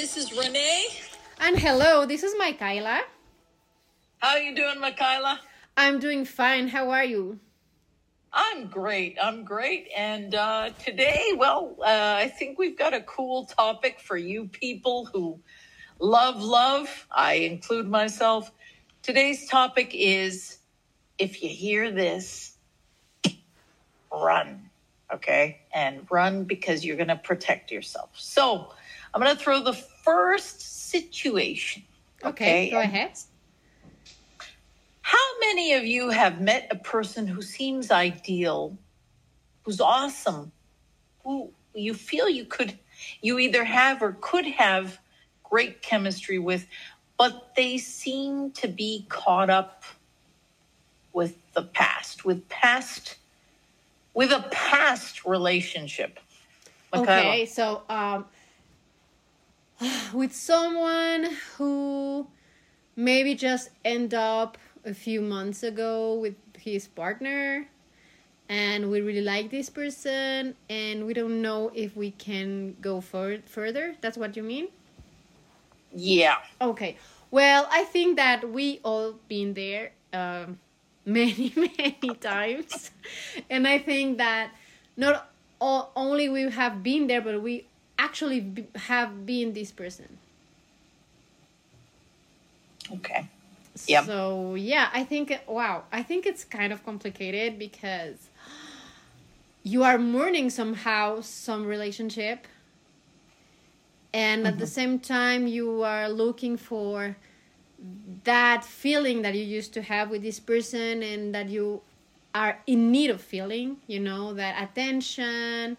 [0.00, 0.86] this is Renee.
[1.40, 3.02] And hello, this is Michaela.
[4.18, 5.40] How are you doing, Michaela?
[5.76, 6.68] I'm doing fine.
[6.68, 7.40] How are you?
[8.32, 9.16] I'm great.
[9.20, 9.88] I'm great.
[9.96, 15.04] And uh, today, well, uh, I think we've got a cool topic for you people
[15.06, 15.40] who
[15.98, 17.08] love love.
[17.10, 18.52] I include myself.
[19.02, 20.58] Today's topic is
[21.18, 22.52] if you hear this,
[24.12, 24.70] run.
[25.12, 25.62] Okay.
[25.74, 28.10] And run because you're going to protect yourself.
[28.14, 28.74] So
[29.14, 31.82] I'm going to throw the first situation.
[32.24, 32.70] Okay, Okay.
[32.70, 33.12] go ahead.
[35.02, 38.76] How many of you have met a person who seems ideal,
[39.62, 40.52] who's awesome,
[41.24, 42.78] who you feel you could,
[43.22, 44.98] you either have or could have
[45.42, 46.66] great chemistry with,
[47.16, 49.82] but they seem to be caught up
[51.14, 53.16] with the past, with past,
[54.12, 56.20] with a past relationship?
[56.94, 58.26] Okay, so um,
[60.12, 62.26] with someone who
[62.96, 67.66] maybe just end up a few months ago with his partner
[68.48, 73.40] and we really like this person and we don't know if we can go for-
[73.46, 74.68] further that's what you mean
[75.92, 76.36] Yeah.
[76.60, 76.96] Okay.
[77.30, 80.58] Well, I think that we all been there um,
[81.06, 82.90] many, many times,
[83.50, 84.50] and I think that
[84.96, 87.66] not all, only we have been there, but we
[87.98, 90.18] actually b- have been this person.
[92.92, 93.28] Okay.
[93.86, 94.04] Yep.
[94.04, 98.28] So yeah, I think wow, I think it's kind of complicated because
[99.62, 102.46] you are mourning somehow some relationship
[104.14, 104.72] and at the mm-hmm.
[104.72, 107.16] same time you are looking for
[108.24, 111.82] that feeling that you used to have with this person and that you
[112.34, 115.76] are in need of feeling you know that attention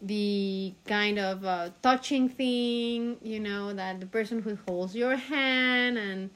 [0.00, 5.96] the kind of uh, touching thing you know that the person who holds your hand
[5.98, 6.30] and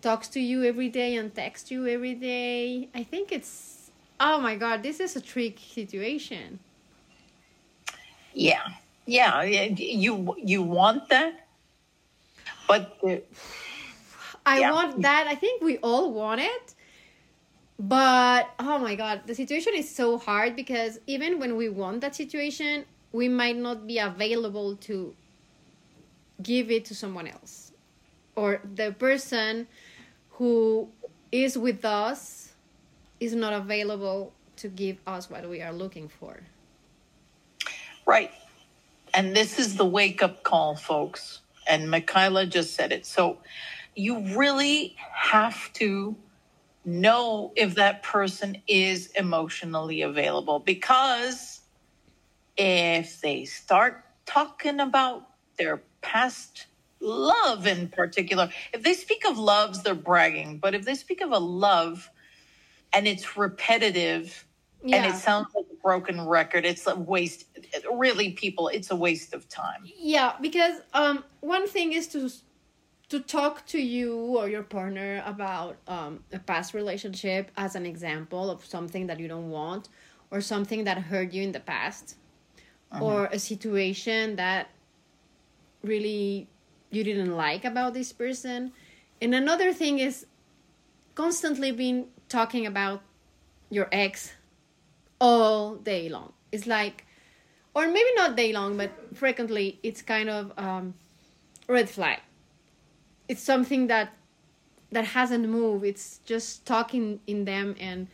[0.00, 4.56] talks to you every day and texts you every day i think it's oh my
[4.56, 6.58] god this is a trick situation
[8.34, 8.66] Yeah,
[9.06, 9.42] yeah.
[9.42, 11.34] You you want that,
[12.68, 13.22] but the,
[14.46, 14.72] I Yeah.
[14.72, 15.26] want that.
[15.26, 16.74] I think we all want it.
[17.78, 22.14] But oh my god, the situation is so hard because even when we want that
[22.14, 25.14] situation, we might not be available to
[26.42, 27.72] give it to someone else.
[28.34, 29.68] Or the person
[30.30, 30.88] who
[31.30, 32.52] is with us
[33.20, 36.40] is not available to give us what we are looking for.
[38.06, 38.30] right,
[39.14, 41.40] and this is the wake up call, folks.
[41.68, 43.06] And Michaela just said it.
[43.06, 43.38] So
[43.94, 46.16] you really have to
[46.84, 51.51] know if that person is emotionally available because
[52.56, 56.66] if they start talking about their past
[57.00, 60.58] love in particular, if they speak of loves, they're bragging.
[60.58, 62.10] But if they speak of a love
[62.92, 64.46] and it's repetitive
[64.82, 67.46] and it sounds like a broken record, it's a waste.
[67.92, 69.84] Really, people, it's a waste of time.
[69.96, 72.30] Yeah, because um, one thing is to
[73.10, 78.50] to talk to you or your partner about um, a past relationship as an example
[78.50, 79.90] of something that you don't want
[80.30, 82.16] or something that hurt you in the past
[83.00, 84.68] or a situation that
[85.82, 86.48] really
[86.90, 88.72] you didn't like about this person.
[89.20, 90.26] And another thing is
[91.14, 93.02] constantly being talking about
[93.70, 94.32] your ex
[95.20, 96.32] all day long.
[96.50, 97.06] It's like
[97.74, 100.94] or maybe not day long but frequently it's kind of um,
[101.68, 102.20] red flag.
[103.28, 104.12] It's something that
[104.90, 105.84] that hasn't moved.
[105.84, 108.08] It's just talking in them and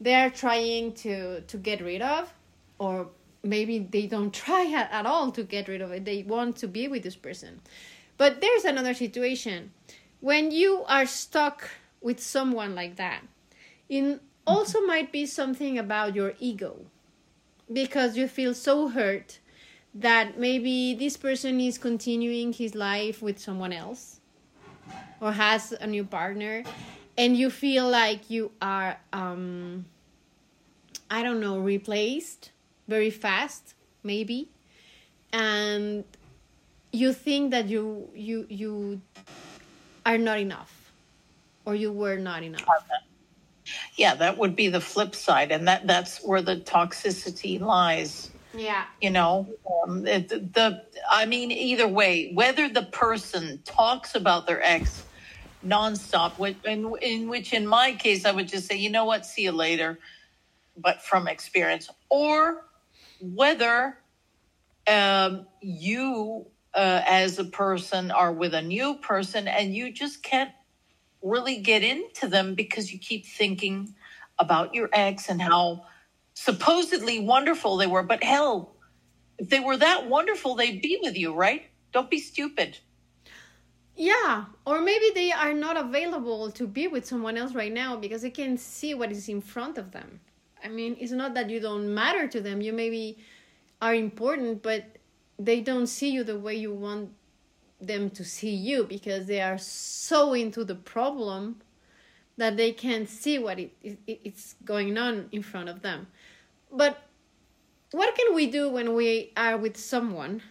[0.00, 2.32] they're trying to to get rid of
[2.78, 3.08] or
[3.44, 6.04] maybe they don't try at, at all to get rid of it.
[6.04, 7.60] They want to be with this person.
[8.16, 9.72] But there's another situation.
[10.20, 11.70] When you are stuck
[12.00, 13.22] with someone like that
[13.88, 16.86] it also might be something about your ego.
[17.72, 19.38] Because you feel so hurt
[19.94, 24.20] that maybe this person is continuing his life with someone else
[25.20, 26.64] or has a new partner
[27.16, 29.84] and you feel like you are um
[31.08, 32.50] i don't know replaced
[32.88, 34.48] very fast maybe.
[35.32, 36.04] And
[36.92, 39.00] you think that you you you
[40.06, 40.92] are not enough
[41.64, 42.64] or you were not enough.
[43.96, 48.30] Yeah, that would be the flip side, and that that's where the toxicity lies.
[48.52, 48.84] yeah.
[49.00, 49.48] You know,
[49.82, 55.04] um, it, the I mean, either way, whether the person talks about their ex
[55.66, 59.24] nonstop, which, in, in which in my case I would just say, you know what,
[59.24, 59.98] see you later,
[60.76, 62.64] but from experience, or
[63.32, 63.98] whether
[64.86, 70.50] um, you uh, as a person are with a new person and you just can't
[71.22, 73.94] really get into them because you keep thinking
[74.38, 75.86] about your ex and how
[76.34, 78.02] supposedly wonderful they were.
[78.02, 78.76] But hell,
[79.38, 81.62] if they were that wonderful, they'd be with you, right?
[81.92, 82.78] Don't be stupid.
[83.96, 88.22] Yeah, or maybe they are not available to be with someone else right now because
[88.22, 90.20] they can't see what is in front of them.
[90.64, 92.60] I mean, it's not that you don't matter to them.
[92.60, 93.18] You maybe
[93.82, 94.84] are important, but
[95.38, 97.10] they don't see you the way you want
[97.80, 101.60] them to see you because they are so into the problem
[102.36, 106.06] that they can't see what it, it, it's going on in front of them.
[106.72, 106.98] But
[107.92, 110.42] what can we do when we are with someone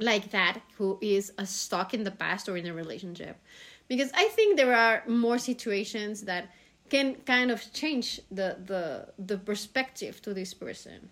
[0.00, 3.36] like that who is a stuck in the past or in a relationship
[3.88, 6.48] because i think there are more situations that
[6.90, 11.08] can kind of change the the the perspective to this person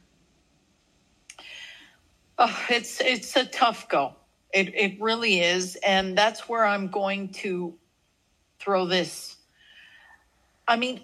[2.38, 4.14] oh, it's it's a tough go
[4.52, 7.74] it it really is and that's where i'm going to
[8.58, 9.36] throw this
[10.66, 11.00] i mean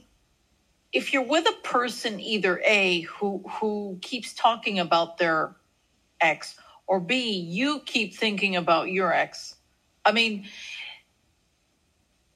[0.92, 5.56] if you're with a person either a who who keeps talking about their
[6.20, 9.56] ex or B, you keep thinking about your ex.
[10.04, 10.46] I mean,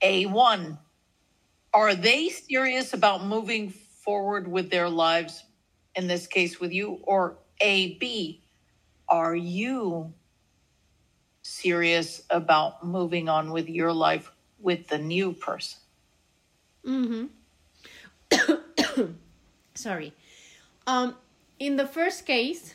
[0.03, 0.79] A1,
[1.77, 5.45] are they serious about moving forward with their lives,
[5.95, 7.01] in this case with you?
[7.03, 8.43] Or AB,
[9.11, 10.15] are you
[11.43, 15.79] serious about moving on with your life with the new person?
[16.87, 17.31] Mm
[18.33, 19.05] hmm.
[19.75, 20.15] Sorry.
[20.87, 21.15] Um,
[21.59, 22.75] in the first case,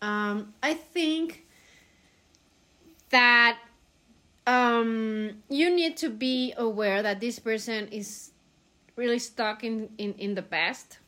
[0.00, 1.46] um, I think
[3.10, 3.58] that
[4.46, 8.30] um, you need to be aware that this person is
[8.96, 10.98] really stuck in, in, in the past.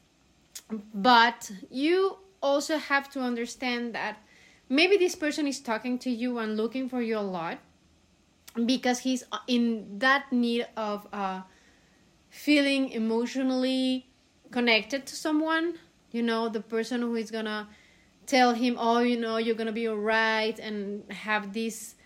[0.94, 4.18] But you also have to understand that
[4.68, 7.58] maybe this person is talking to you and looking for you a lot
[8.66, 11.42] because he's in that need of uh,
[12.30, 14.06] feeling emotionally
[14.50, 15.74] connected to someone.
[16.12, 17.68] You know, the person who is gonna
[18.26, 21.96] tell him, oh, you know, you're gonna be alright, and have this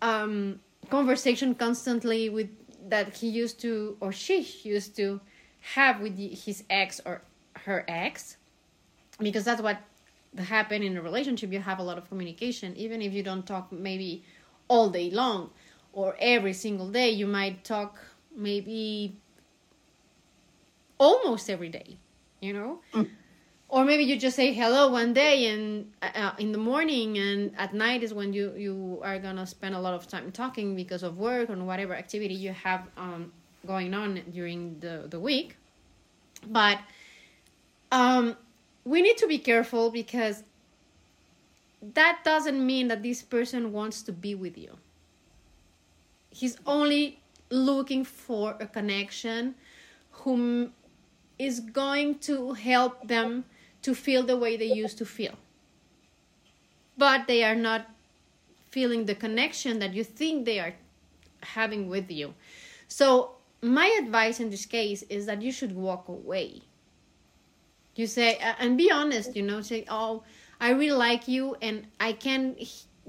[0.00, 2.48] um, conversation constantly with
[2.88, 5.20] that he used to or she used to
[5.74, 7.22] have with his ex or
[7.64, 8.36] her ex,
[9.18, 9.78] because that's what
[10.36, 11.52] happen in a relationship.
[11.52, 14.24] You have a lot of communication, even if you don't talk maybe
[14.68, 15.50] all day long
[15.92, 17.10] or every single day.
[17.10, 17.98] You might talk
[18.34, 19.16] maybe
[20.98, 21.98] almost every day,
[22.40, 22.80] you know.
[22.92, 23.08] Mm
[23.68, 27.52] or maybe you just say hello one day and uh, uh, in the morning and
[27.58, 31.02] at night is when you you are gonna spend a lot of time talking because
[31.02, 33.30] of work or whatever activity you have um,
[33.66, 35.56] going on during the the week.
[36.46, 36.78] But
[37.92, 38.36] um,
[38.84, 40.44] we need to be careful because
[41.94, 44.78] that doesn't mean that this person wants to be with you.
[46.30, 49.54] He's only looking for a connection
[50.10, 50.72] whom
[51.38, 53.44] is going to help them
[53.82, 55.34] to feel the way they used to feel.
[56.96, 57.86] But they are not
[58.70, 60.74] feeling the connection that you think they are
[61.42, 62.34] having with you.
[62.88, 66.62] So, my advice in this case is that you should walk away.
[67.96, 70.22] You say, and be honest, you know, say, Oh,
[70.60, 72.56] I really like you and I can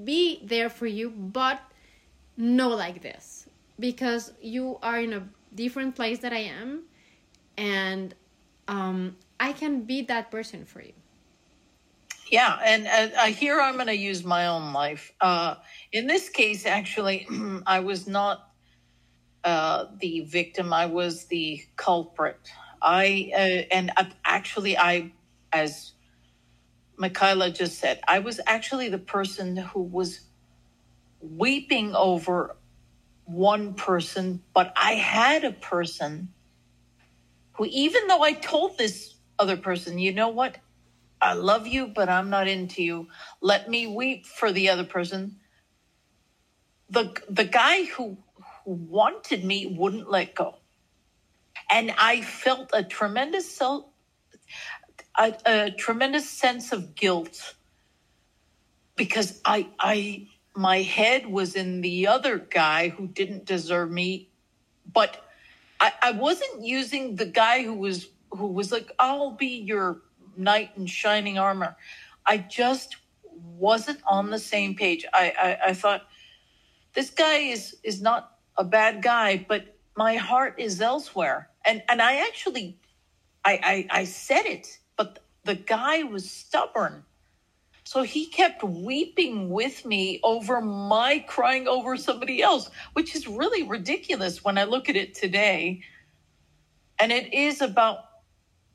[0.03, 1.61] be there for you, but
[2.37, 3.47] no like this
[3.79, 6.83] because you are in a different place that I am
[7.57, 8.13] and
[8.67, 10.93] um, I can be that person for you.
[12.29, 15.11] Yeah, and uh, here I'm going to use my own life.
[15.19, 15.55] Uh,
[15.91, 17.27] in this case, actually,
[17.65, 18.51] I was not
[19.43, 22.39] uh, the victim; I was the culprit.
[22.81, 23.91] I uh, and
[24.25, 25.11] actually, I,
[25.51, 25.93] as
[26.97, 30.21] Michaela just said, I was actually the person who was
[31.21, 32.57] weeping over
[33.25, 36.29] one person, but I had a person
[37.53, 40.57] who, even though I told this other person, you know what?
[41.21, 43.07] I love you, but I'm not into you.
[43.41, 45.37] Let me weep for the other person.
[46.89, 48.17] The the guy who,
[48.63, 50.55] who wanted me wouldn't let go.
[51.69, 53.85] And I felt a tremendous self
[55.17, 57.55] a, a tremendous sense of guilt
[58.95, 64.29] because I I my head was in the other guy who didn't deserve me,
[64.91, 65.25] but
[65.79, 70.01] I, I wasn't using the guy who was who was like, I'll be your
[70.37, 71.75] knight in shining armor.
[72.25, 72.97] I just
[73.33, 75.05] wasn't on the same page.
[75.13, 76.07] I, I, I thought
[76.93, 81.49] this guy is is not a bad guy, but my heart is elsewhere.
[81.65, 82.77] And and I actually
[83.45, 87.03] I I, I said it, but the guy was stubborn.
[87.83, 93.63] So he kept weeping with me over my crying over somebody else, which is really
[93.63, 95.81] ridiculous when I look at it today.
[96.99, 98.08] And it is about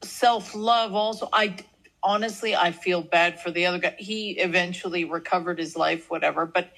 [0.04, 1.28] self love also.
[1.32, 1.56] I
[2.02, 3.96] honestly, I feel bad for the other guy.
[3.99, 6.46] He eventually recovered his life, whatever.
[6.46, 6.73] But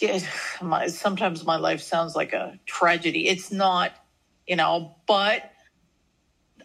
[0.00, 0.18] yeah,
[0.60, 3.28] my, sometimes my life sounds like a tragedy.
[3.28, 3.92] It's not,
[4.46, 5.52] you know, but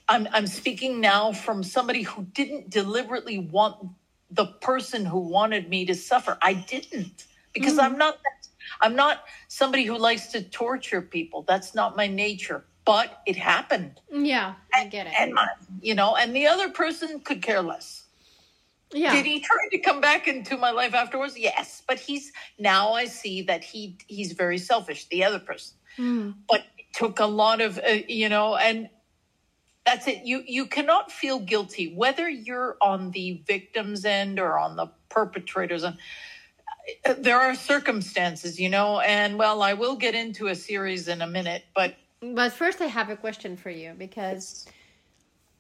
[0.10, 3.90] I'm, I'm speaking now from somebody who didn't deliberately want
[4.32, 6.38] the person who wanted me to suffer.
[6.42, 7.94] I didn't because mm-hmm.
[7.94, 8.48] I'm not that,
[8.82, 11.44] I'm not somebody who likes to torture people.
[11.44, 12.66] That's not my nature.
[12.88, 14.00] But it happened.
[14.10, 15.14] Yeah, I get it.
[15.20, 15.46] And my,
[15.82, 18.06] you know, and the other person could care less.
[18.94, 19.12] Yeah.
[19.12, 21.38] Did he try to come back into my life afterwards?
[21.38, 25.08] Yes, but he's now I see that he he's very selfish.
[25.10, 26.34] The other person, mm.
[26.48, 28.90] but it took a lot of uh, you know, and
[29.88, 34.76] that's it you you cannot feel guilty whether you're on the victim's end or on
[34.76, 35.98] the perpetrator's end
[37.20, 41.28] there are circumstances you know and well i will get into a series in a
[41.28, 44.66] minute but but first i have a question for you because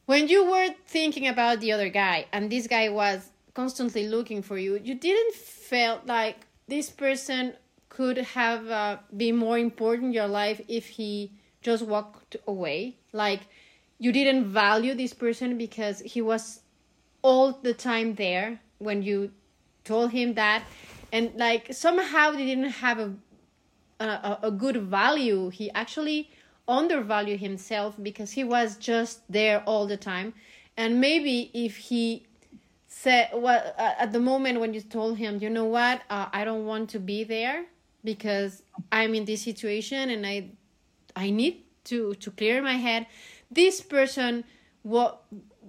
[0.05, 4.57] when you were thinking about the other guy and this guy was constantly looking for
[4.57, 7.53] you you didn't feel like this person
[7.89, 12.97] could have uh, been more important in your life if he just walked away?
[13.11, 13.41] Like
[13.97, 16.61] you didn't value this person because he was
[17.21, 19.31] all the time there when you
[19.83, 20.63] told him that?
[21.11, 23.13] And like somehow they didn't have a
[23.99, 25.49] a, a good value.
[25.49, 26.29] He actually
[26.67, 30.33] undervalued himself because he was just there all the time.
[30.75, 32.25] And maybe if he
[32.88, 36.01] said well uh, at the moment when you told him you know what?
[36.09, 37.65] Uh, i don't want to be there
[38.03, 40.50] because i'm in this situation and i
[41.15, 43.05] i need to to clear my head
[43.51, 44.43] this person
[44.83, 45.21] what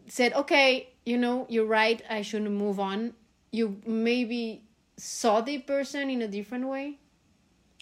[0.06, 2.02] said okay you know you're right.
[2.10, 3.14] I shouldn't move on.
[3.50, 4.62] You maybe
[4.98, 6.98] saw the person in a different way?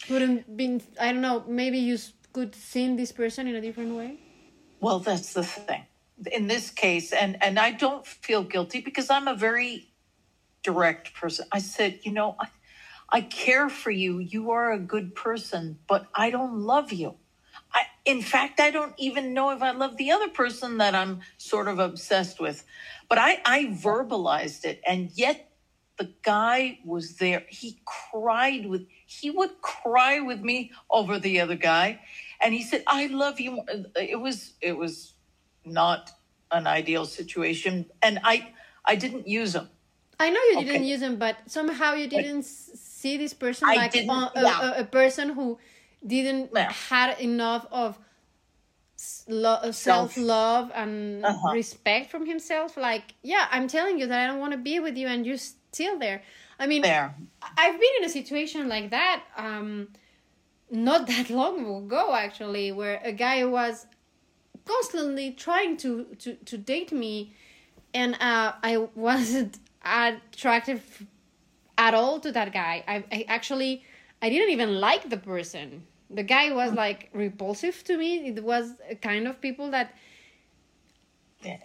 [0.07, 1.97] Couldn't been i don't know maybe you
[2.37, 4.19] could see this person in a different way?
[4.81, 5.87] Well that's the thing.
[6.31, 9.89] In this case and and i don't feel guilty because i'm a very
[10.63, 11.47] direct person.
[11.51, 12.49] I said you know i,
[13.19, 14.19] I care for you.
[14.19, 17.15] You are a good person but i don't love you.
[17.73, 21.21] I, in fact, I don't even know if I love the other person that I'm
[21.39, 22.59] sort of obsessed with.
[23.09, 25.47] But I, I verbalized it, and yet
[25.97, 27.45] the guy was there.
[27.49, 32.01] He cried with, he would cry with me over the other guy,
[32.47, 33.63] and he said, "I love you."
[33.97, 35.15] It was, it was
[35.65, 36.13] not
[36.53, 38.53] an ideal situation, and I,
[38.85, 39.69] I didn't use him.
[40.21, 43.97] I know you didn't use him, but somehow you didn't but see this person like
[43.97, 45.59] a, a, a person who
[46.07, 46.73] didn't yeah.
[46.73, 47.99] had enough of
[49.27, 51.53] lo- self love and uh-huh.
[51.53, 52.77] respect from himself.
[52.77, 55.37] Like, yeah, I'm telling you that I don't want to be with you, and you're
[55.37, 56.23] still there.
[56.61, 57.13] I mean, there.
[57.43, 59.25] I've been in a situation like that.
[59.37, 59.89] Um,
[60.71, 63.87] not that long ago, actually, where a guy was
[64.65, 67.35] constantly trying to to to date me,
[67.95, 71.07] and uh, I wasn't attractive
[71.79, 72.85] at all to that guy.
[72.87, 73.85] I, I actually
[74.23, 75.87] I didn't even like the person.
[76.11, 78.29] The guy was like repulsive to me.
[78.29, 79.95] It was a kind of people that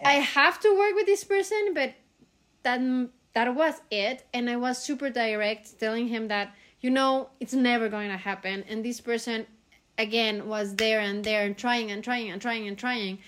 [0.04, 1.94] i have to work with this person but
[2.62, 2.80] that
[3.34, 4.24] that was it.
[4.34, 8.64] And i was super direct telling him that you know it's never going to happen.
[8.68, 9.46] And this person
[9.96, 13.18] again was there and there and trying and trying and trying and trying.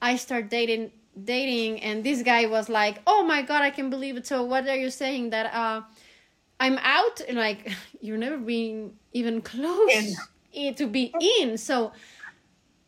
[0.00, 4.16] I start dating dating and this guy was like oh my god i can believe
[4.16, 4.26] it.
[4.26, 5.82] So what are you saying that uh
[6.58, 7.20] i'm out?
[7.28, 10.14] And like you've never been even close
[10.76, 11.58] to be in.
[11.58, 11.92] So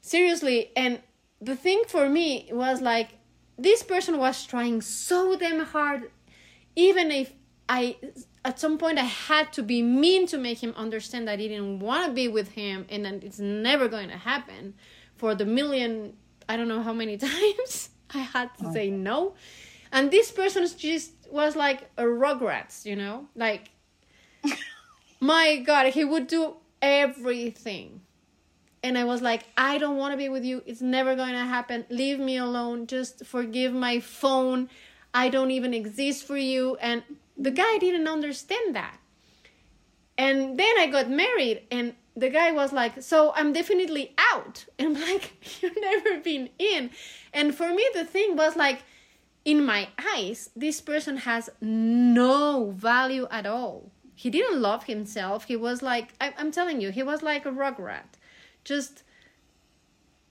[0.01, 1.01] seriously, and
[1.41, 3.11] the thing for me was like
[3.59, 6.11] this person was trying so damn hard,
[6.77, 7.33] even if
[7.69, 7.97] I
[8.45, 11.81] at some point I had to be mean to make him understand that I didn't
[11.81, 14.75] want to be with him and that it's never going to happen.
[15.17, 16.15] For the million,
[16.49, 18.73] I don't know how many times I had to oh.
[18.73, 19.35] say no,
[19.93, 23.71] and this person just was like a rugrats, you know, like.
[25.21, 28.01] my god he would do everything.
[28.83, 30.63] And I was like, I don't want to be with you.
[30.67, 31.87] It's never going to happen.
[31.89, 32.89] Leave me alone.
[32.89, 34.69] Just forgive my phone.
[35.15, 36.77] I don't even exist for you.
[36.81, 37.05] And
[37.37, 38.99] the guy didn't understand that.
[40.19, 44.67] And then I got married, and the guy was like, So I'm definitely out.
[44.79, 46.91] And I'm like, You've never been in.
[47.33, 48.83] And for me, the thing was like,
[49.45, 53.91] in my eyes, this person has no value at all
[54.23, 55.47] he didn't love himself.
[55.47, 58.21] He was like, I, am telling you, he was like a rugrat.
[58.63, 59.03] Just,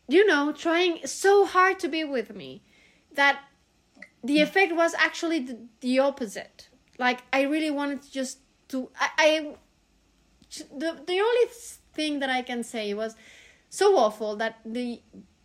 [0.07, 2.61] you know, trying so hard to be with me
[3.15, 3.41] that
[4.23, 6.69] the effect was actually the, the opposite.
[7.01, 8.37] Like I really wanted to just
[8.69, 9.55] to I, I
[10.83, 11.47] the the only
[11.93, 13.15] thing that I can say was
[13.69, 15.01] so awful that the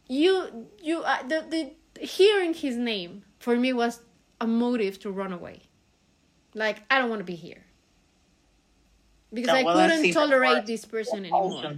[0.06, 1.62] you you uh, the the
[2.06, 4.02] hearing his name for me was
[4.40, 5.62] a motive to run away.
[6.54, 7.64] Like I don't want to be here
[9.32, 11.76] because No, I well, couldn't tolerate this person anymore.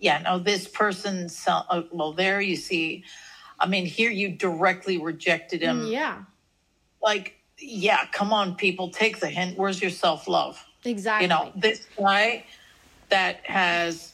[0.00, 3.02] Yeah, no, this person, uh, well, there you see,
[3.58, 5.88] I mean, here you directly rejected him.
[5.88, 6.22] Yeah,
[7.02, 9.58] Like, yeah, come on, people, take the hint.
[9.58, 10.64] Where's your self love?
[10.84, 11.24] exactly.
[11.24, 12.44] You know, this guy
[13.10, 14.12] that has,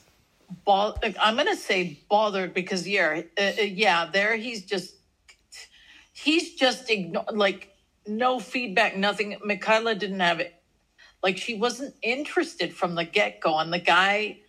[0.64, 4.94] bo- I'm going to say bothered because, yeah, uh, uh, yeah, there he's just,
[6.12, 7.74] he's just igno- like
[8.06, 9.36] no feedback, nothing.
[9.44, 10.54] Michaela didn't have it.
[11.22, 14.40] Like she wasn't interested from the get go, and the guy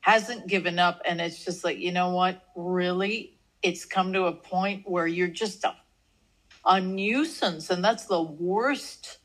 [0.00, 1.00] hasn't given up.
[1.04, 2.42] And it's just like, you know what?
[2.56, 5.74] Really, it's come to a point where you're just a,
[6.64, 9.18] a nuisance, and that's the worst.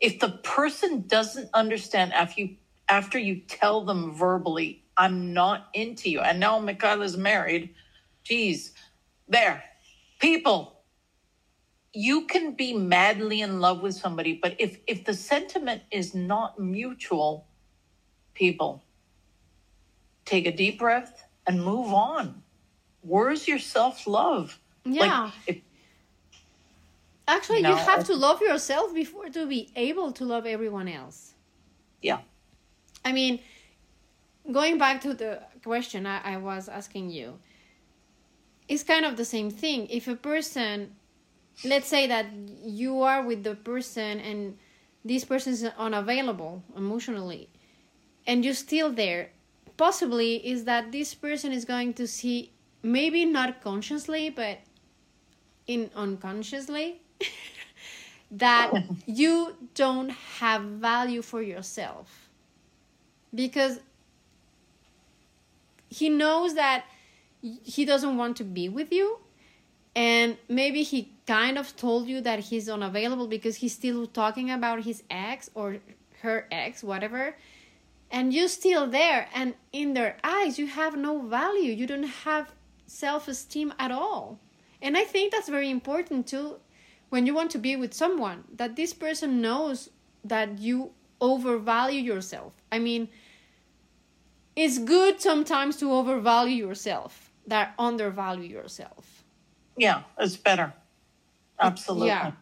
[0.00, 2.56] If the person doesn't understand after you
[2.88, 7.74] after you tell them verbally, I'm not into you, and now Michaela's married.
[8.24, 8.72] Geez,
[9.28, 9.62] there,
[10.20, 10.76] people
[11.92, 16.58] you can be madly in love with somebody but if if the sentiment is not
[16.60, 17.46] mutual
[18.34, 18.84] people
[20.26, 22.42] take a deep breath and move on
[23.00, 25.22] where's your self-love Yeah.
[25.24, 25.56] like if,
[27.28, 27.70] Actually, No.
[27.70, 31.34] you have uh, to love yourself before to be able to love everyone else.
[32.02, 32.20] yeah
[33.04, 33.40] I mean,
[34.50, 37.38] going back to the question I, I was asking you,
[38.68, 39.86] it's kind of the same thing.
[39.90, 40.96] If a person,
[41.64, 42.26] let's say that
[42.64, 44.58] you are with the person and
[45.04, 47.48] this person is unavailable emotionally,
[48.26, 49.30] and you're still there,
[49.76, 54.58] possibly is that this person is going to see, maybe not consciously, but
[55.68, 57.02] in unconsciously,
[58.30, 58.72] that
[59.06, 62.28] you don't have value for yourself.
[63.34, 63.80] Because
[65.88, 66.84] he knows that
[67.40, 69.18] he doesn't want to be with you
[69.94, 74.84] and maybe he kind of told you that he's unavailable because he's still talking about
[74.84, 75.78] his ex or
[76.22, 77.36] her ex whatever
[78.10, 81.72] and you're still there and in their eyes you have no value.
[81.72, 82.52] You don't have
[82.86, 84.38] self-esteem at all.
[84.82, 86.56] And i think that's very important too
[87.16, 89.88] when you want to be with someone that this person knows
[90.22, 92.52] that you overvalue yourself.
[92.70, 93.08] I mean
[94.54, 99.24] it's good sometimes to overvalue yourself that undervalue yourself.
[99.78, 100.74] Yeah it's better.
[101.58, 102.32] Absolutely yeah.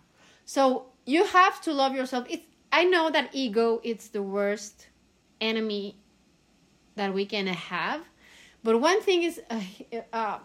[0.45, 2.27] So you have to love yourself.
[2.29, 4.89] It's i know that ego it's the worst
[5.41, 5.97] enemy
[6.97, 8.01] that we can have
[8.65, 9.61] but one thing is uh,
[10.13, 10.39] uh,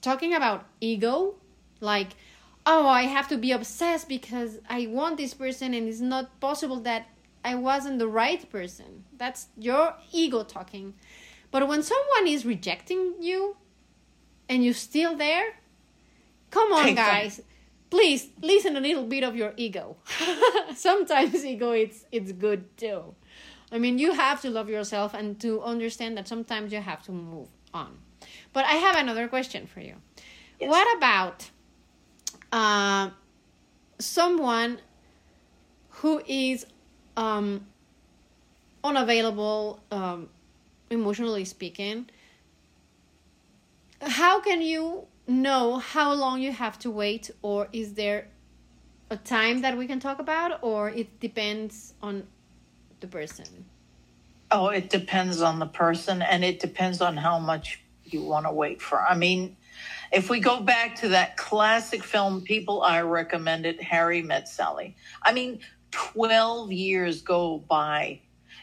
[0.00, 1.34] talking about ego
[1.80, 2.16] like
[2.66, 6.80] oh i have to be obsessed because i want this person and it's not possible
[6.80, 7.06] that
[7.44, 9.04] i wasn't the right person.
[9.16, 10.94] That's your ego talking.
[11.50, 13.56] But when someone is rejecting you
[14.48, 15.54] and you're still there
[16.50, 17.06] come on Take them.
[17.06, 17.40] guys.
[17.90, 19.96] Please listen a little bit of your ego.
[20.74, 23.14] Sometimes ego it's it's good too.
[23.70, 27.12] I mean you have to love yourself and to understand that sometimes you have to
[27.12, 27.98] move on.
[28.52, 29.96] But i have another question for you.
[30.60, 30.70] Yes.
[30.70, 31.50] what about
[32.54, 33.10] uh,
[33.98, 34.78] someone
[35.88, 36.64] who is
[37.16, 37.66] um,
[38.84, 40.28] unavailable um,
[40.88, 42.08] emotionally speaking
[44.00, 48.28] how can you know how long you have to wait or is there
[49.10, 52.24] a time that we can talk about or it depends on
[53.00, 53.64] the person
[54.50, 58.52] Oh, it depends on the person and it depends on how much you want to
[58.52, 59.00] wait for.
[59.00, 59.56] I mean,
[60.12, 64.96] if we go back to that classic film, People I Recommended, Harry Met Sally.
[65.22, 65.60] I mean,
[65.90, 68.20] 12 years go by.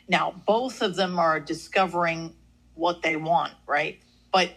[0.08, 2.36] Now, both of them are discovering
[2.76, 4.00] what they want, right?
[4.32, 4.52] But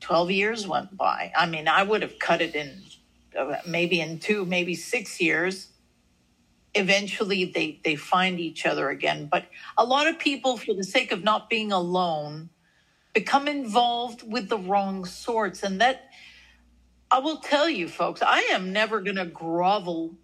[0.00, 1.32] 12 years went by.
[1.36, 2.82] I mean, I would have cut it in
[3.38, 5.68] uh, maybe in two, maybe six years
[6.74, 9.46] eventually they they find each other again but
[9.78, 12.50] a lot of people for the sake of not being alone
[13.14, 16.10] become involved with the wrong sorts and that
[17.10, 20.14] i will tell you folks i am never going to grovel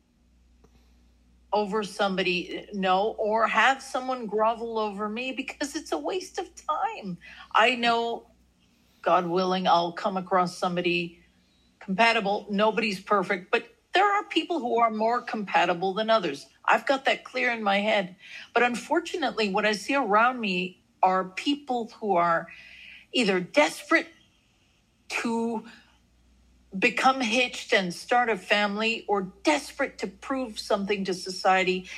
[1.53, 7.17] over somebody no or have someone grovel over me because it's a waste of time
[7.55, 8.27] i know
[9.03, 11.21] god willing i'll come across somebody
[11.79, 16.47] compatible nobody's perfect but there are people who are more compatible than others.
[16.65, 18.15] I've got that clear in my head.
[18.55, 22.47] But unfortunately, what I see around me are people who are
[23.13, 24.07] either desperate
[25.09, 25.65] to
[26.79, 31.89] become hitched and start a family or desperate to prove something to society,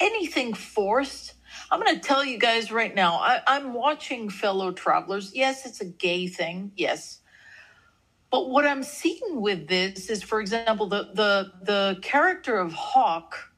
[0.00, 1.34] anything forced.
[1.70, 5.32] I'm going to tell you guys right now, I, I'm watching fellow travelers.
[5.34, 6.72] Yes, it's a gay thing.
[6.76, 7.20] Yes.
[8.30, 13.52] But what I'm seeing with this is, for example, the, the, the character of Hawk.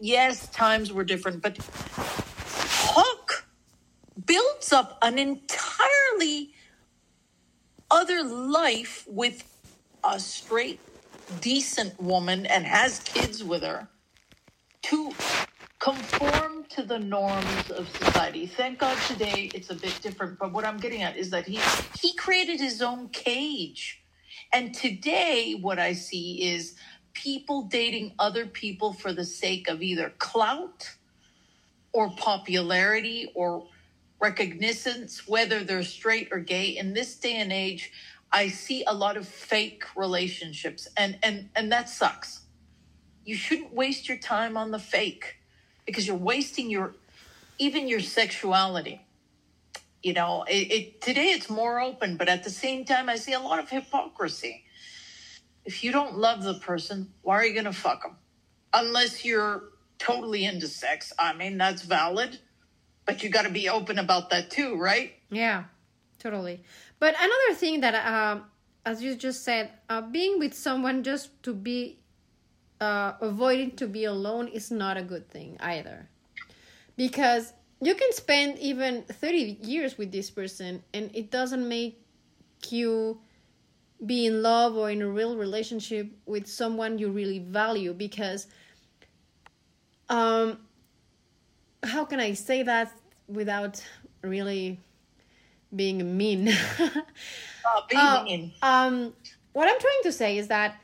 [0.00, 1.56] Yes, times were different, but
[1.96, 3.23] Hawk
[4.26, 6.54] builds up an entirely
[7.90, 9.44] other life with
[10.04, 10.80] a straight,
[11.40, 13.88] decent woman and has kids with her
[14.82, 15.12] to
[15.80, 18.46] conform to the norms of society.
[18.46, 21.60] Thank God today it's a bit different, but what I'm getting at is that he
[22.00, 24.02] he created his own cage.
[24.52, 26.76] And today what I see is
[27.14, 30.96] people dating other people for the sake of either clout
[31.92, 33.66] or popularity or
[34.20, 36.76] recognitions, whether they're straight or gay.
[36.76, 37.92] In this day and age,
[38.32, 42.40] I see a lot of fake relationships, and and and that sucks.
[43.24, 45.36] You shouldn't waste your time on the fake
[45.86, 46.94] because you're wasting your
[47.58, 49.00] even your sexuality.
[50.02, 53.32] You know, it, it today it's more open, but at the same time, I see
[53.32, 54.64] a lot of hypocrisy.
[55.64, 58.16] If you don't love the person, why are you going to fuck them?
[58.74, 59.62] Unless you're
[59.98, 61.12] totally into sex.
[61.18, 62.38] I mean, that's valid
[63.06, 65.12] but you got to be open about that too, right?
[65.30, 65.64] Yeah,
[66.18, 66.62] totally.
[66.98, 68.40] But another thing that, uh,
[68.84, 71.98] as you just said, uh, being with someone just to be
[72.80, 76.08] uh, avoiding to be alone is not a good thing either,
[76.96, 82.00] because you can spend even thirty years with this person and it doesn't make
[82.70, 83.20] you
[84.04, 88.46] be in love or in a real relationship with someone you really value because
[90.08, 90.58] um
[91.84, 92.92] how can I say that
[93.28, 93.82] without
[94.22, 94.80] really
[95.74, 96.48] being mean?
[96.80, 98.52] oh, being uh, mean.
[98.62, 99.12] Um,
[99.52, 100.76] what I'm trying to say is that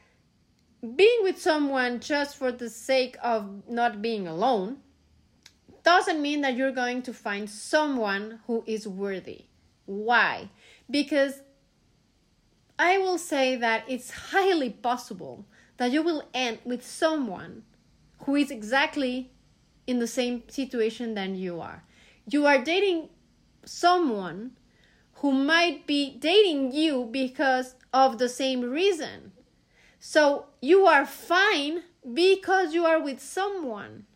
[0.97, 4.79] being with someone just for the sake of not being alone
[5.83, 9.47] doesn't mean that you're going to find someone who is worthy.
[9.87, 10.51] Why?
[10.91, 11.43] Because
[12.79, 15.45] I will say that it's highly possible
[15.77, 17.63] that you will end with someone
[18.25, 19.31] who is exactly
[19.87, 21.85] in the same situation than you are.
[22.29, 23.09] You are dating
[23.65, 24.53] someone
[25.15, 29.33] who might be dating you because of the same reason.
[29.99, 31.83] So you are fine
[32.15, 34.07] because you are with someone.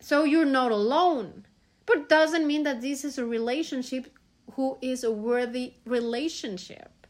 [0.00, 1.46] So you're not alone.
[1.86, 4.12] But doesn't mean that this is a relationship
[4.52, 7.06] who is a worthy relationship.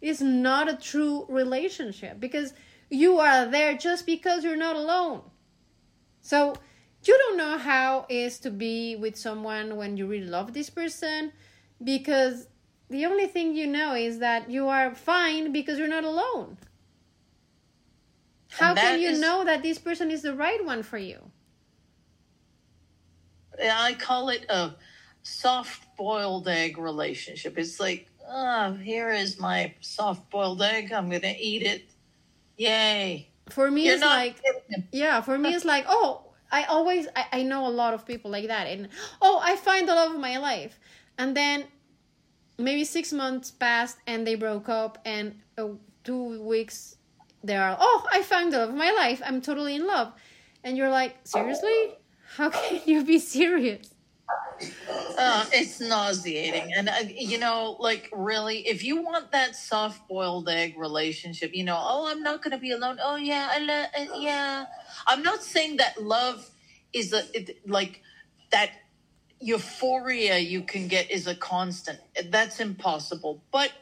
[0.00, 2.52] It's not a true relationship because
[2.90, 5.22] you are there just because you're not alone.
[6.20, 6.54] So
[7.06, 10.70] you don't know how it is to be with someone when you really love this
[10.70, 11.32] person
[11.82, 12.46] because
[12.90, 16.56] the only thing you know is that you are fine because you're not alone.
[18.50, 21.18] How can you is, know that this person is the right one for you?
[23.60, 24.74] I call it a
[25.22, 27.58] soft boiled egg relationship.
[27.58, 30.92] It's like, oh, here is my soft boiled egg.
[30.92, 31.90] I'm going to eat it.
[32.56, 33.28] Yay.
[33.48, 34.40] For me, You're it's like,
[34.92, 36.23] yeah, for me, it's like, oh,
[36.54, 38.88] I always I, I know a lot of people like that and
[39.20, 40.78] oh I find the love of my life.
[41.18, 41.64] And then
[42.58, 45.70] maybe six months passed and they broke up and uh,
[46.04, 46.96] two weeks
[47.42, 49.20] they are oh I found the love of my life.
[49.26, 50.12] I'm totally in love.
[50.62, 51.98] And you're like seriously?
[52.36, 53.93] How can you be serious
[55.18, 60.48] uh, it's nauseating and uh, you know like really if you want that soft boiled
[60.48, 64.18] egg relationship you know oh i'm not gonna be alone oh yeah i love uh,
[64.18, 64.64] yeah
[65.06, 66.50] I'm not saying that love
[66.92, 68.02] is a it, like
[68.50, 68.70] that
[69.40, 71.98] euphoria you can get is a constant.
[72.30, 73.42] That's impossible.
[73.52, 73.72] But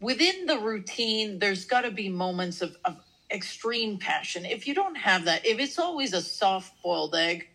[0.00, 2.98] within the routine, there's got to be moments of, of
[3.30, 4.44] extreme passion.
[4.44, 7.48] If you don't have that, if it's always a soft boiled egg,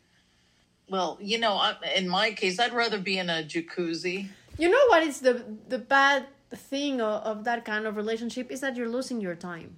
[0.90, 4.30] well, you know, in my case, I'd rather be in a jacuzzi.
[4.58, 8.62] You know what is the the bad thing of, of that kind of relationship is
[8.62, 9.78] that you're losing your time.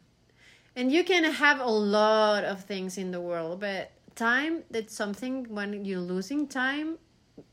[0.75, 5.45] And you can have a lot of things in the world but time that's something
[5.49, 6.97] when you're losing time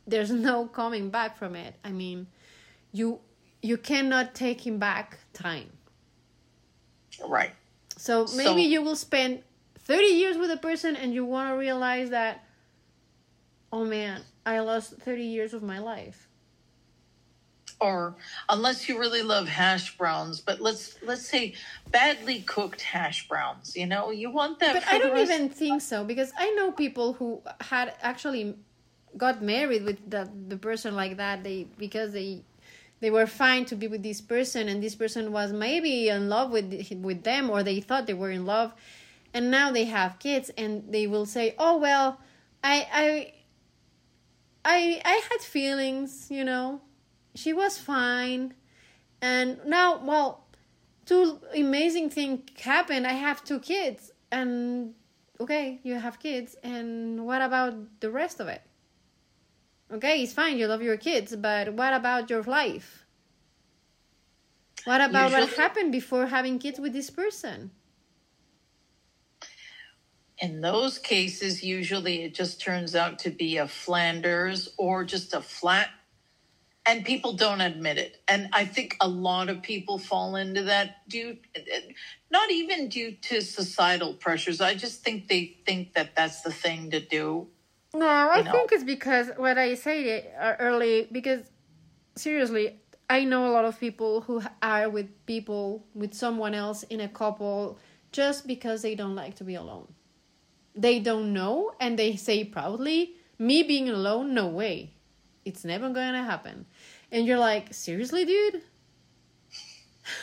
[0.06, 1.74] there's no coming back from it.
[1.84, 2.26] I mean
[2.92, 3.20] you
[3.62, 5.70] you cannot take him back time.
[7.26, 7.52] Right.
[7.96, 9.42] So maybe so, you will spend
[9.78, 12.43] 30 years with a person and you want to realize that
[13.74, 16.28] oh man i lost 30 years of my life.
[17.80, 18.14] Or
[18.48, 21.54] unless you really love hash browns but let's let's say
[21.90, 24.10] badly cooked hash browns you know?
[24.10, 27.94] You want that but i don't even think so because i know people who had
[28.00, 28.56] actually
[29.16, 31.44] got married with the the person like that.
[31.44, 32.42] They because they
[33.00, 36.50] they were fine to be with this person and this person was maybe in love
[36.50, 38.72] with with them or they thought they were in love.
[39.32, 42.20] And now they have kids and they will say oh well
[42.62, 43.32] I i
[44.64, 46.80] i i had feelings you know.
[47.34, 48.54] She was fine.
[49.20, 50.46] And now well
[51.06, 53.06] two amazing things happened.
[53.06, 54.12] I have two kids.
[54.30, 54.94] And
[55.40, 56.56] okay you have kids.
[56.62, 58.62] And what about the rest of it?
[59.92, 60.58] Okay it's fine.
[60.58, 63.04] You love your kids but what about your life?
[64.84, 67.70] What about Usually, what happened before having kids with this person
[70.38, 75.40] in those cases, usually it just turns out to be a Flanders or just a
[75.40, 75.88] flat,
[76.86, 78.20] and people don't admit it.
[78.26, 81.38] And I think a lot of people fall into that due,
[82.30, 84.60] not even due to societal pressures.
[84.60, 87.46] I just think they think that that's the thing to do.
[87.94, 88.50] No, I know?
[88.50, 91.48] think it's because what I said uh, early, because
[92.16, 97.00] seriously, I know a lot of people who are with people, with someone else in
[97.00, 97.78] a couple,
[98.10, 99.86] just because they don't like to be alone
[100.74, 104.92] they don't know and they say proudly, me being alone, no way.
[105.44, 106.66] It's never going to happen.
[107.12, 108.62] And you're like, seriously, dude?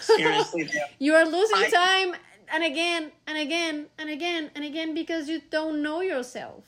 [0.01, 1.69] Seriously, you are losing I...
[1.69, 2.15] time
[2.51, 6.65] and again and again and again and again because you don't know yourself.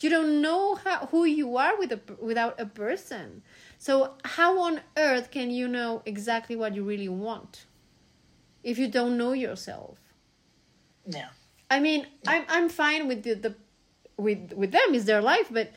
[0.00, 3.42] You don't know how, who you are with a, without a person.
[3.78, 7.66] So, how on earth can you know exactly what you really want
[8.62, 9.98] if you don't know yourself?
[11.04, 11.30] Yeah.
[11.70, 13.54] I mean, I'm I'm fine with the, the
[14.16, 15.72] with with them is their life, but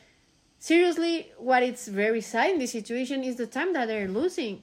[0.58, 4.62] seriously, what it's very sad in this situation is the time that they're losing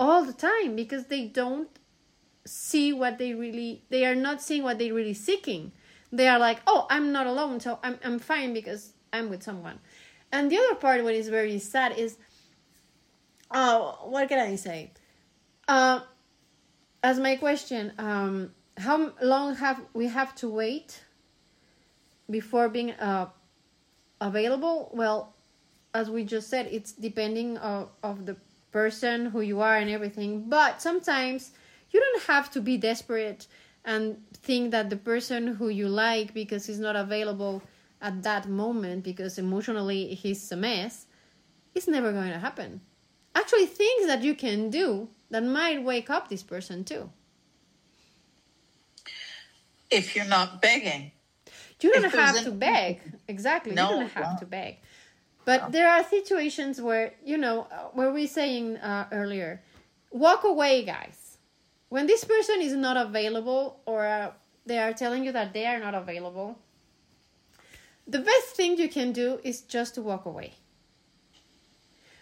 [0.00, 1.68] all the time because they don't
[2.44, 5.72] see what they really they are not seeing what they're really seeking.
[6.10, 9.78] They are like, oh, I'm not alone, so I'm I'm fine because I'm with someone.
[10.32, 12.16] And the other part, what is very sad, is,
[13.50, 14.90] oh, what can I say?
[15.68, 16.00] Uh,
[17.02, 21.02] as my question, um, how long have we have to wait
[22.30, 23.28] before being uh,
[24.20, 24.90] available?
[24.92, 25.34] Well,
[25.94, 28.36] as we just said, it's depending of, of the
[28.70, 30.48] person who you are and everything.
[30.48, 31.52] But sometimes
[31.90, 33.46] you don't have to be desperate
[33.84, 37.62] and think that the person who you like because he's not available
[38.00, 41.06] at that moment because emotionally he's a mess
[41.74, 42.80] it's never going to happen
[43.34, 47.10] actually things that you can do that might wake up this person too
[49.92, 51.12] if you're not begging.
[51.80, 53.00] You don't if have to beg.
[53.28, 53.74] Exactly.
[53.74, 54.78] No, you don't have to beg.
[55.44, 55.70] But no.
[55.70, 59.62] there are situations where, you know, uh, where we saying uh, earlier,
[60.10, 61.38] walk away, guys.
[61.88, 64.30] When this person is not available or uh,
[64.64, 66.58] they are telling you that they are not available,
[68.06, 70.54] the best thing you can do is just to walk away.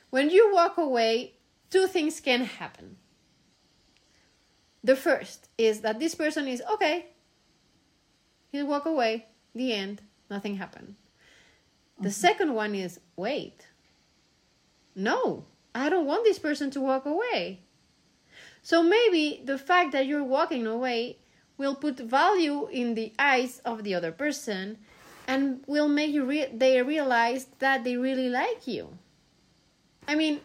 [0.09, 1.35] When you walk away,
[1.71, 2.97] two things can happen.
[4.83, 7.10] The first is that this person is okay,
[8.51, 9.27] He'll walk away.
[9.55, 10.03] The end.
[10.29, 10.97] Nothing happened.
[11.99, 12.13] The mm-hmm.
[12.13, 13.67] second one is wait.
[14.95, 17.61] No, I don't want this person to walk away.
[18.63, 21.19] So maybe the fact that you're walking away
[21.57, 24.79] will put value in the eyes of the other person
[25.27, 28.99] and will make you re- they realize that they really like you.
[30.09, 30.41] I mean,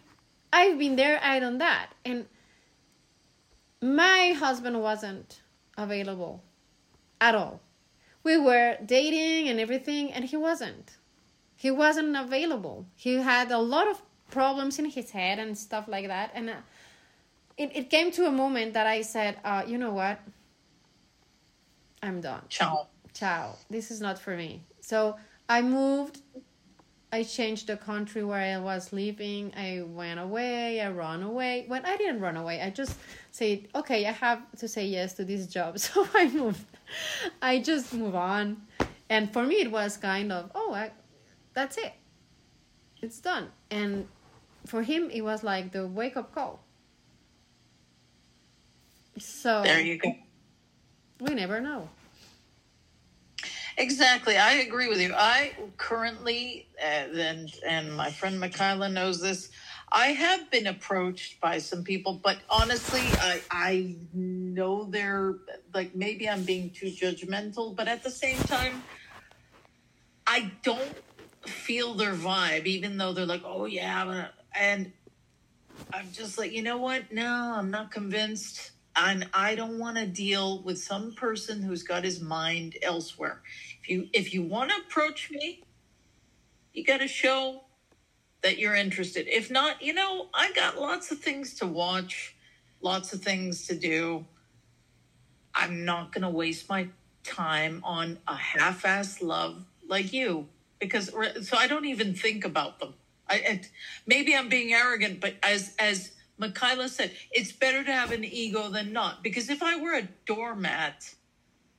[0.53, 1.91] I've been there, I done that.
[2.03, 2.27] And
[3.81, 5.41] my husband wasn't
[5.77, 6.43] available
[7.19, 7.61] at all
[8.25, 10.97] we were dating and everything, and he wasn't.
[11.55, 12.87] He wasn't available.
[12.95, 16.31] He had a lot of problems in his head and stuff like that.
[16.33, 16.55] And uh,
[17.55, 20.19] it, it came to a moment that I said, uh, you know what?
[22.01, 22.41] I'm done.
[22.49, 22.87] Ciao.
[23.13, 23.55] Ciao.
[23.69, 24.63] This is not for me.
[24.81, 25.15] So
[25.47, 26.19] I moved.
[27.11, 29.53] I changed the country where I was living.
[29.55, 30.81] I went away.
[30.81, 31.65] I ran away.
[31.67, 32.97] When I didn't run away, I just
[33.31, 35.77] said, okay, I have to say yes to this job.
[35.85, 36.65] So I moved.
[37.41, 38.61] I just move on.
[39.09, 40.91] And for me, it was kind of, oh, I,
[41.53, 41.93] that's it.
[43.01, 43.49] It's done.
[43.69, 44.07] And
[44.65, 46.63] for him, it was like the wake up call.
[49.17, 50.13] So there you go.
[51.19, 51.89] We never know.
[53.77, 55.13] Exactly, I agree with you.
[55.13, 59.49] I currently, uh, and and my friend Michaela knows this.
[59.91, 63.95] I have been approached by some people, but honestly, I I
[64.55, 65.35] know they're
[65.73, 68.83] like maybe I'm being too judgmental, but at the same time,
[70.25, 70.95] I don't
[71.45, 74.27] feel their vibe, even though they're like, oh yeah,
[74.59, 74.91] and
[75.93, 77.11] I'm just like, you know what?
[77.11, 78.71] No, I'm not convinced.
[78.95, 83.41] And I don't want to deal with some person who's got his mind elsewhere.
[83.81, 85.63] If you if you want to approach me,
[86.73, 87.65] you got to show
[88.41, 89.27] that you're interested.
[89.27, 92.35] If not, you know, I got lots of things to watch,
[92.81, 94.25] lots of things to do.
[95.55, 96.89] I'm not going to waste my
[97.23, 100.47] time on a half-assed love like you
[100.79, 101.11] because
[101.47, 102.93] so I don't even think about them.
[103.27, 103.61] I, I
[104.05, 108.69] maybe I'm being arrogant, but as as Michaela said, it's better to have an ego
[108.69, 109.23] than not.
[109.23, 111.15] Because if I were a doormat,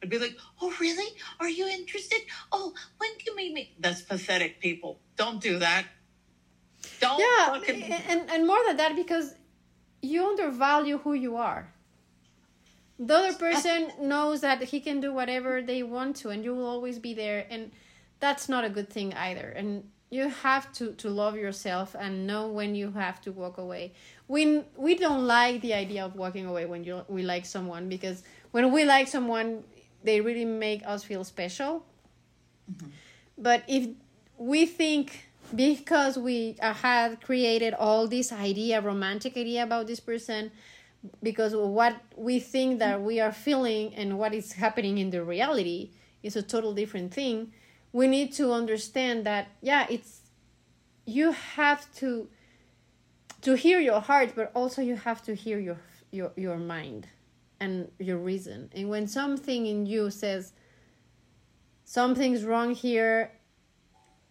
[0.02, 1.08] I'd be like, "Oh, really?
[1.38, 2.20] Are you interested?
[2.50, 4.98] Oh, when can we meet?" That's pathetic, people.
[5.16, 5.84] Don't do that.
[7.00, 7.82] Don't yeah, fucking...
[7.82, 9.34] and and more than that, because
[10.02, 11.72] you undervalue who you are.
[12.98, 16.66] The other person knows that he can do whatever they want to, and you will
[16.66, 17.70] always be there, and
[18.20, 19.48] that's not a good thing either.
[19.50, 23.92] And you have to to love yourself and know when you have to walk away.
[24.28, 28.22] We we don't like the idea of walking away when you we like someone because
[28.52, 29.64] when we like someone,
[30.04, 31.84] they really make us feel special.
[32.70, 32.86] Mm-hmm.
[33.36, 33.88] But if
[34.38, 40.50] we think because we had created all this idea, romantic idea about this person,
[41.22, 45.90] because what we think that we are feeling and what is happening in the reality
[46.22, 47.52] is a total different thing.
[47.92, 50.20] We need to understand that yeah, it's
[51.04, 52.28] you have to
[53.42, 55.78] to hear your heart, but also you have to hear your
[56.10, 57.06] your your mind
[57.60, 58.70] and your reason.
[58.74, 60.52] And when something in you says
[61.84, 63.32] something's wrong here,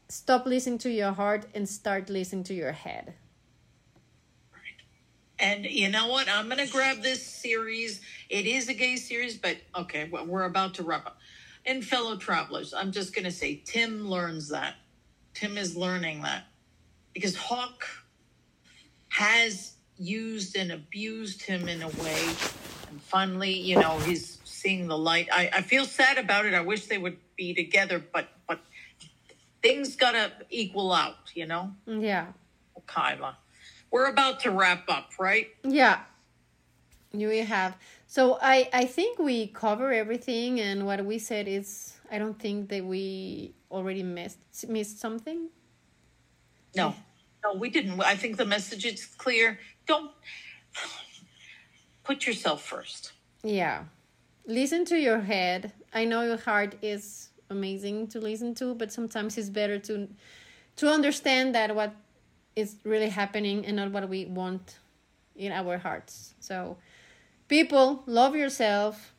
[0.10, 3.16] stop listening to your heart and start listening to your head.
[5.40, 6.30] And you know what?
[6.30, 8.02] I'm going to grab this series.
[8.30, 11.18] It is a gay series, but okay, well, we're about to wrap up.
[11.66, 14.76] And fellow travelers, I'm just going to say Tim learns that.
[15.34, 16.46] Tim is learning that
[17.14, 17.86] because Hawk
[19.10, 22.28] has used and abused him in a way
[22.96, 25.28] and finally, you know, he's seeing the light.
[25.30, 26.54] I, I feel sad about it.
[26.54, 28.62] I wish they would be together, but but
[29.62, 31.72] things gotta equal out, you know?
[31.86, 32.28] Yeah.
[32.88, 33.38] Kyla.
[33.96, 35.48] We're about to wrap up, right?
[35.64, 36.02] Yeah.
[37.14, 37.78] You have.
[38.08, 42.68] So I I think we cover everything and what we said is I don't think
[42.72, 45.48] that we already missed missed something.
[46.76, 46.94] No.
[47.42, 47.98] No, we didn't.
[48.02, 49.60] I think the message is clear.
[49.88, 50.12] Don't
[52.04, 53.14] put yourself first.
[53.44, 53.86] Yeah.
[54.46, 55.72] Listen to your head.
[55.94, 60.10] I know your heart is amazing to listen to, but sometimes it's better to
[60.80, 61.94] to understand that what
[62.56, 64.80] is really happening and not what we want
[65.36, 66.34] in our hearts.
[66.40, 66.78] So
[67.48, 69.14] people, love yourself,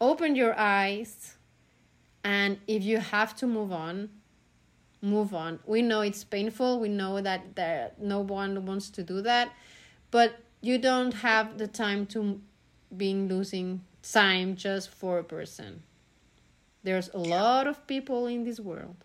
[0.00, 1.36] open your eyes,
[2.22, 4.10] and if you have to move on,
[5.00, 5.60] move on.
[5.66, 6.80] We know it's painful.
[6.80, 9.52] We know that that no one wants to do that,
[10.10, 12.40] but you don't have the time to
[12.96, 15.82] being losing time just for a person.
[16.82, 18.96] There's a lot of people in this world.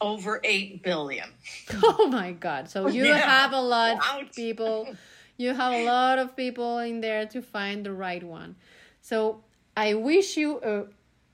[0.00, 1.28] Over 8 billion.
[1.82, 2.68] Oh my God.
[2.68, 3.16] So you yeah.
[3.16, 4.88] have a lot of people.
[5.36, 8.56] You have a lot of people in there to find the right one.
[9.00, 9.42] So
[9.76, 10.88] I wish you an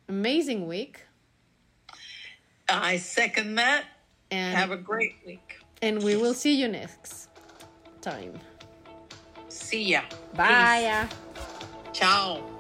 [0.09, 1.01] amazing week.
[2.69, 3.85] I second that.
[4.31, 5.59] And have a great week.
[5.83, 7.29] And we will see you next
[8.01, 8.39] time.
[9.49, 10.03] See ya.
[10.35, 11.09] Bye.
[11.09, 11.19] Peace.
[11.93, 12.54] Ciao.